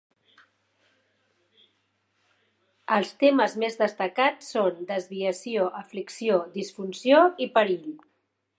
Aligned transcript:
Els 2.95 3.11
temes 3.23 3.57
més 3.63 3.77
destacats 3.83 4.49
són 4.55 4.81
"desviació, 4.93 5.69
aflicció, 5.83 6.41
disfunció 6.57 7.21
i 7.47 7.51
perill". 7.59 7.89